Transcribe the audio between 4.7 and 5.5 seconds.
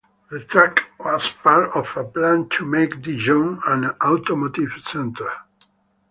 centre.